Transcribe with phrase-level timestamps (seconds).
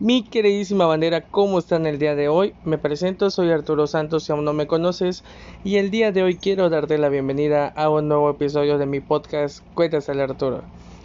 [0.00, 2.54] Mi queridísima bandera, ¿cómo están el día de hoy?
[2.64, 5.24] Me presento, soy Arturo Santos si aún no me conoces
[5.62, 9.00] y el día de hoy quiero darte la bienvenida a un nuevo episodio de mi
[9.00, 10.62] podcast Cuéntaselo Arturo.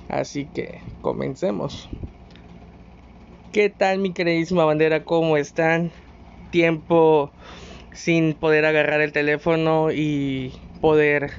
[0.07, 1.89] Así que comencemos.
[3.51, 5.03] ¿Qué tal mi queridísima bandera?
[5.03, 5.91] ¿Cómo están?
[6.51, 7.33] Tiempo
[7.91, 11.31] sin poder agarrar el teléfono y poder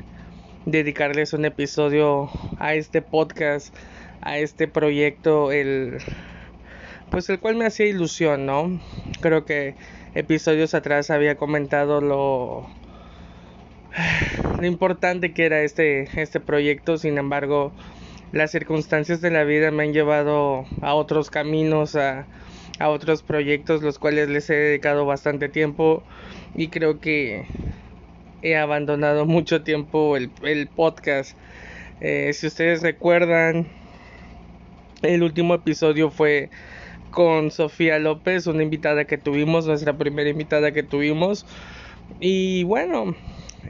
[0.67, 2.29] dedicarles un episodio
[2.59, 3.75] a este podcast,
[4.21, 6.01] a este proyecto, el
[7.11, 8.81] pues el cual me hacía ilusión, ¿no?
[9.21, 9.75] Creo que
[10.15, 12.69] episodios atrás había comentado lo,
[14.61, 17.73] lo importante que era este, este proyecto, sin embargo,
[18.33, 22.27] las circunstancias de la vida me han llevado a otros caminos, a,
[22.79, 26.03] a otros proyectos, los cuales les he dedicado bastante tiempo
[26.55, 27.47] y creo que
[28.43, 31.37] he abandonado mucho tiempo el, el podcast.
[32.01, 33.67] Eh, si ustedes recuerdan,
[35.03, 36.51] el último episodio fue
[37.17, 41.47] con Sofía López, una invitada que tuvimos, nuestra primera invitada que tuvimos.
[42.21, 43.17] Y bueno,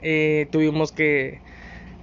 [0.03, 1.39] eh, tuvimos que,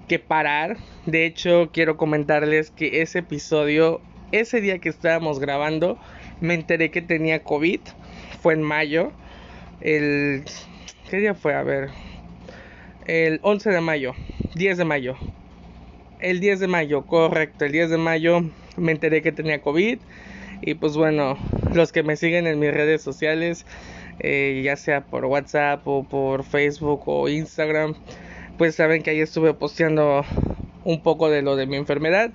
[0.07, 0.77] que parar.
[1.05, 3.99] De hecho, quiero comentarles que ese episodio,
[4.31, 5.99] ese día que estábamos grabando,
[6.39, 7.81] me enteré que tenía COVID.
[8.41, 9.11] Fue en mayo.
[9.81, 10.45] El...
[11.09, 11.55] ¿Qué día fue?
[11.55, 11.89] A ver.
[13.05, 14.13] El 11 de mayo.
[14.55, 15.17] 10 de mayo.
[16.21, 17.65] El 10 de mayo, correcto.
[17.65, 18.45] El 10 de mayo
[18.77, 19.99] me enteré que tenía COVID.
[20.65, 21.37] Y pues bueno,
[21.73, 23.65] los que me siguen en mis redes sociales,
[24.19, 27.95] eh, ya sea por WhatsApp o por Facebook o Instagram,
[28.57, 30.23] pues saben que ahí estuve posteando
[30.85, 32.31] un poco de lo de mi enfermedad.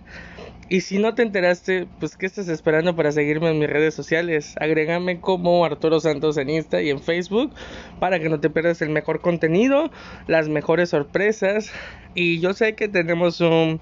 [0.68, 4.54] Y si no te enteraste, pues ¿qué estás esperando para seguirme en mis redes sociales?
[4.60, 7.54] Agrégame como Arturo Santos en Insta y en Facebook
[7.98, 9.90] para que no te pierdas el mejor contenido,
[10.26, 11.72] las mejores sorpresas.
[12.14, 13.80] Y yo sé que tenemos un,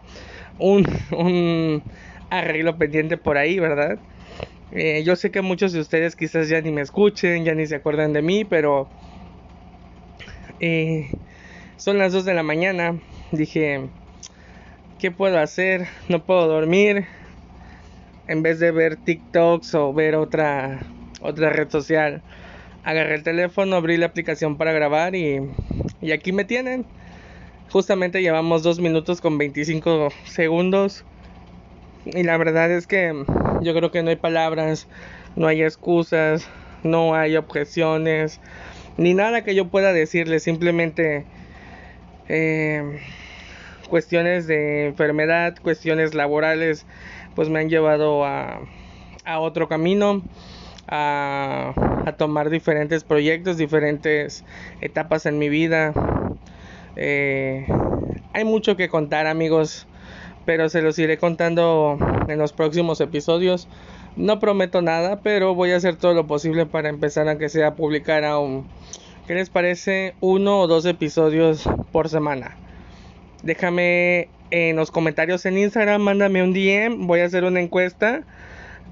[0.61, 1.83] un, un
[2.31, 3.99] arreglo pendiente por ahí, ¿verdad?
[4.71, 7.77] Eh, yo sé que muchos de ustedes quizás ya ni me escuchen, ya ni se
[7.77, 8.89] acuerdan de mí, pero
[10.61, 11.11] eh,
[11.77, 13.01] son las 2 de la mañana.
[13.33, 13.91] Dije,
[14.99, 15.87] ¿qué puedo hacer?
[16.09, 17.07] No puedo dormir.
[18.27, 20.87] En vez de ver TikToks o ver otra,
[21.21, 22.25] otra red social,
[22.83, 25.41] agarré el teléfono, abrí la aplicación para grabar y,
[26.01, 26.87] y aquí me tienen.
[27.71, 31.05] Justamente llevamos 2 minutos con 25 segundos.
[32.07, 33.25] Y la verdad es que
[33.63, 34.87] yo creo que no hay palabras,
[35.35, 36.49] no hay excusas,
[36.85, 38.41] no hay objeciones,
[38.97, 41.25] ni nada que yo pueda decirle, simplemente
[42.29, 43.01] eh,
[43.89, 46.87] cuestiones de enfermedad, cuestiones laborales,
[47.35, 48.61] pues me han llevado a,
[49.25, 50.23] a otro camino,
[50.87, 51.73] a,
[52.07, 54.45] a, tomar diferentes proyectos, diferentes
[54.81, 55.93] etapas en mi vida.
[56.95, 57.67] Eh,
[58.33, 59.89] hay mucho que contar amigos
[60.47, 61.99] pero se los iré contando
[62.29, 63.69] en los próximos episodios.
[64.17, 67.75] No prometo nada, pero voy a hacer todo lo posible para empezar a que sea
[67.75, 68.67] publicar aún.
[69.27, 70.15] ¿Qué les parece?
[70.21, 72.57] Uno o dos episodios por semana.
[73.43, 78.23] Déjame en los comentarios en Instagram, mándame un DM, voy a hacer una encuesta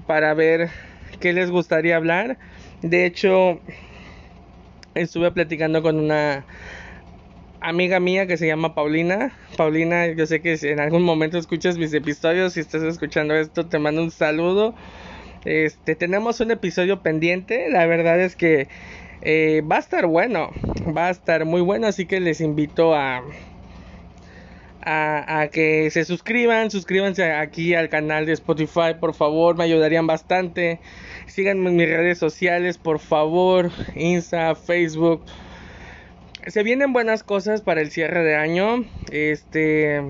[0.05, 0.69] para ver
[1.19, 2.37] qué les gustaría hablar.
[2.81, 3.59] De hecho,
[4.93, 6.45] estuve platicando con una
[7.65, 9.33] amiga mía que se llama Paulina.
[9.57, 13.65] Paulina, yo sé que si en algún momento escuchas mis episodios, si estás escuchando esto,
[13.65, 14.75] te mando un saludo.
[15.45, 18.67] Este, tenemos un episodio pendiente, la verdad es que
[19.21, 20.51] eh, va a estar bueno,
[20.95, 23.23] va a estar muy bueno, así que les invito a,
[24.81, 30.07] a, a, que se suscriban, suscríbanse aquí al canal de Spotify, por favor, me ayudarían
[30.07, 30.79] bastante.
[31.27, 35.23] Síganme en mis redes sociales, por favor, Insta, Facebook
[36.47, 38.85] se vienen buenas cosas para el cierre de año.
[39.11, 40.01] Este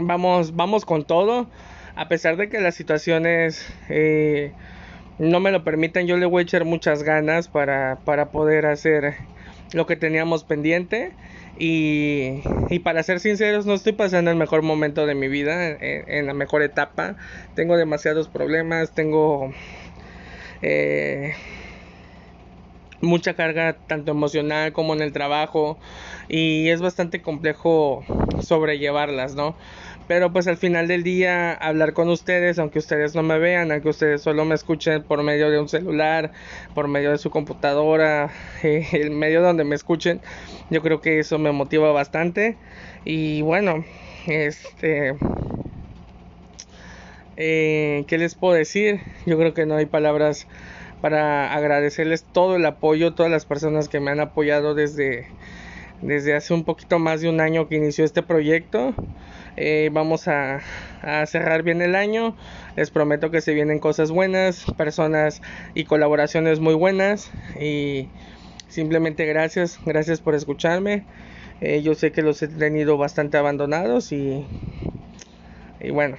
[0.00, 1.48] vamos, vamos con todo.
[1.94, 4.52] A pesar de que las situaciones eh,
[5.18, 9.14] no me lo permitan, yo le voy a echar muchas ganas para, para poder hacer
[9.72, 11.12] lo que teníamos pendiente.
[11.58, 16.10] Y, y, para ser sinceros, no estoy pasando el mejor momento de mi vida, en,
[16.10, 17.16] en la mejor etapa.
[17.54, 19.52] Tengo demasiados problemas, tengo
[20.62, 21.34] eh,
[23.02, 25.78] mucha carga tanto emocional como en el trabajo
[26.28, 28.04] y es bastante complejo
[28.40, 29.56] sobrellevarlas, ¿no?
[30.08, 33.88] Pero pues al final del día hablar con ustedes, aunque ustedes no me vean, aunque
[33.88, 36.32] ustedes solo me escuchen por medio de un celular,
[36.74, 38.30] por medio de su computadora,
[38.62, 40.20] el medio donde me escuchen,
[40.70, 42.56] yo creo que eso me motiva bastante
[43.04, 43.84] y bueno,
[44.26, 45.14] este...
[47.36, 49.00] Eh, ¿Qué les puedo decir?
[49.24, 50.46] Yo creo que no hay palabras
[51.02, 55.26] para agradecerles todo el apoyo, todas las personas que me han apoyado desde,
[56.00, 58.94] desde hace un poquito más de un año que inició este proyecto.
[59.56, 60.60] Eh, vamos a,
[61.26, 62.36] cerrar bien el año.
[62.76, 65.42] Les prometo que se vienen cosas buenas, personas
[65.74, 67.30] y colaboraciones muy buenas.
[67.60, 68.08] Y
[68.68, 71.04] simplemente gracias, gracias por escucharme.
[71.60, 74.46] Eh, yo sé que los he tenido bastante abandonados y,
[75.80, 76.16] y bueno,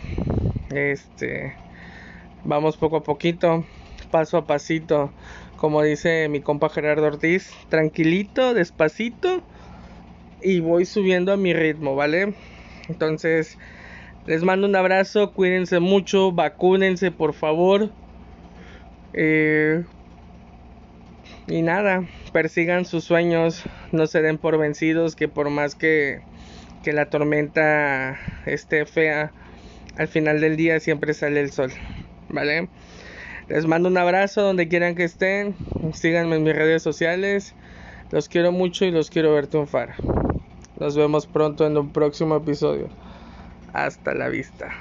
[0.72, 1.54] este,
[2.44, 3.66] vamos poco a poquito,
[4.14, 5.12] paso a pasito,
[5.58, 9.42] como dice mi compa Gerardo Ortiz, tranquilito, despacito
[10.40, 12.36] y voy subiendo a mi ritmo, ¿vale?
[12.90, 13.58] Entonces,
[14.28, 17.90] les mando un abrazo, cuídense mucho, vacúnense por favor.
[19.14, 19.84] Eh,
[21.48, 26.22] y nada, persigan sus sueños, no se den por vencidos, que por más que,
[26.84, 29.32] que la tormenta esté fea,
[29.98, 31.72] al final del día siempre sale el sol,
[32.30, 32.70] ¿vale?
[33.48, 35.56] Les mando un abrazo donde quieran que estén,
[35.94, 37.56] síganme en mis redes sociales,
[38.12, 39.96] los quiero mucho y los quiero ver triunfar.
[40.80, 42.90] Nos vemos pronto en un próximo episodio.
[43.74, 44.72] Hasta la vista.